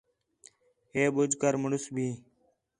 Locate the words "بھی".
1.95-2.07